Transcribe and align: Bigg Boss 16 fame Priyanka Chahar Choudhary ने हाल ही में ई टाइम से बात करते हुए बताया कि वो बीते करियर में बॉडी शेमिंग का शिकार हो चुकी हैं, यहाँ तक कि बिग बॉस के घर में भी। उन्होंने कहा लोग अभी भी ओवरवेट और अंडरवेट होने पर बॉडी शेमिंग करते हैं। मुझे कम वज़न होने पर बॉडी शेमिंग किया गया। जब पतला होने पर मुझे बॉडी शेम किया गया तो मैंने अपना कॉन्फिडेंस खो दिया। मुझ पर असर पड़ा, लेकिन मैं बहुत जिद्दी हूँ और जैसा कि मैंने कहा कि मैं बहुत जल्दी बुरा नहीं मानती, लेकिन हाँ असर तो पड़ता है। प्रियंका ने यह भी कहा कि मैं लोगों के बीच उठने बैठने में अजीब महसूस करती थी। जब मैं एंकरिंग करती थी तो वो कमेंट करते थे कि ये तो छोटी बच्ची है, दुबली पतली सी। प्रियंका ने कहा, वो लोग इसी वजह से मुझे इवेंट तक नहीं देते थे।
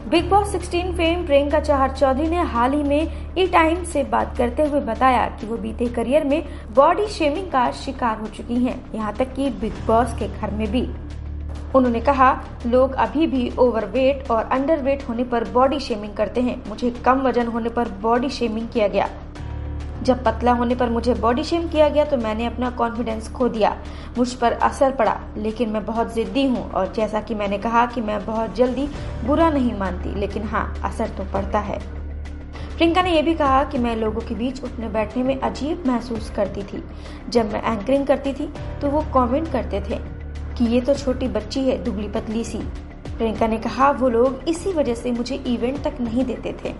Bigg 0.00 0.28
Boss 0.30 0.52
16 0.52 0.92
fame 0.96 1.24
Priyanka 1.26 1.58
Chahar 1.60 1.90
Choudhary 1.90 2.28
ने 2.28 2.42
हाल 2.42 2.72
ही 2.72 2.82
में 2.82 3.34
ई 3.38 3.46
टाइम 3.46 3.82
से 3.84 4.02
बात 4.04 4.36
करते 4.38 4.62
हुए 4.62 4.80
बताया 4.80 5.26
कि 5.30 5.46
वो 5.46 5.56
बीते 5.56 5.86
करियर 5.86 6.24
में 6.24 6.42
बॉडी 6.74 7.06
शेमिंग 7.08 7.50
का 7.50 7.70
शिकार 7.72 8.18
हो 8.18 8.26
चुकी 8.26 8.64
हैं, 8.64 8.80
यहाँ 8.94 9.12
तक 9.16 9.34
कि 9.34 9.50
बिग 9.50 9.72
बॉस 9.86 10.14
के 10.18 10.28
घर 10.28 10.50
में 10.50 10.66
भी। 10.72 10.82
उन्होंने 11.74 12.00
कहा 12.00 12.32
लोग 12.66 12.94
अभी 12.96 13.26
भी 13.26 13.50
ओवरवेट 13.58 14.30
और 14.30 14.44
अंडरवेट 14.44 15.08
होने 15.08 15.24
पर 15.24 15.48
बॉडी 15.50 15.80
शेमिंग 15.80 16.14
करते 16.14 16.40
हैं। 16.40 16.62
मुझे 16.68 16.90
कम 17.04 17.20
वज़न 17.20 17.46
होने 17.46 17.68
पर 17.68 17.88
बॉडी 18.02 18.28
शेमिंग 18.28 18.68
किया 18.68 18.88
गया। 18.88 19.08
जब 20.02 20.22
पतला 20.24 20.52
होने 20.52 20.74
पर 20.74 20.90
मुझे 20.90 21.14
बॉडी 21.14 21.44
शेम 21.44 21.68
किया 21.68 21.88
गया 21.88 22.04
तो 22.04 22.16
मैंने 22.16 22.46
अपना 22.46 22.70
कॉन्फिडेंस 22.70 23.28
खो 23.28 23.48
दिया। 23.48 23.76
मुझ 24.18 24.32
पर 24.34 24.52
असर 24.52 24.92
पड़ा, 24.92 25.16
लेकिन 25.36 25.70
मैं 25.70 25.84
बहुत 25.86 26.14
जिद्दी 26.14 26.44
हूँ 26.46 26.70
और 26.70 26.92
जैसा 26.92 27.20
कि 27.20 27.34
मैंने 27.34 27.58
कहा 27.58 27.84
कि 27.86 28.00
मैं 28.00 28.24
बहुत 28.26 28.54
जल्दी 28.56 28.88
बुरा 29.24 29.48
नहीं 29.50 29.72
मानती, 29.78 30.14
लेकिन 30.20 30.42
हाँ 30.44 30.64
असर 30.84 31.08
तो 31.08 31.24
पड़ता 31.32 31.58
है। 31.60 31.78
प्रियंका 32.76 33.02
ने 33.02 33.10
यह 33.10 33.22
भी 33.22 33.34
कहा 33.34 33.62
कि 33.64 33.78
मैं 33.78 33.94
लोगों 33.96 34.20
के 34.20 34.34
बीच 34.34 34.62
उठने 34.64 34.88
बैठने 34.88 35.22
में 35.22 35.40
अजीब 35.40 35.82
महसूस 35.86 36.30
करती 36.30 36.62
थी। 36.62 36.82
जब 37.28 37.52
मैं 37.52 37.62
एंकरिंग 37.64 38.06
करती 38.06 38.32
थी 38.32 38.46
तो 38.80 38.90
वो 38.90 39.00
कमेंट 39.14 39.50
करते 39.52 39.80
थे 39.80 39.98
कि 40.56 40.64
ये 40.66 40.80
तो 40.80 40.94
छोटी 40.94 41.28
बच्ची 41.28 41.60
है, 41.60 41.82
दुबली 41.84 42.08
पतली 42.08 42.44
सी। 42.44 42.58
प्रियंका 43.08 43.46
ने 43.46 43.58
कहा, 43.58 43.90
वो 43.90 44.08
लोग 44.08 44.48
इसी 44.48 44.72
वजह 44.72 44.94
से 44.94 45.12
मुझे 45.12 45.36
इवेंट 45.46 45.82
तक 45.84 46.00
नहीं 46.00 46.24
देते 46.24 46.56
थे। 46.64 46.74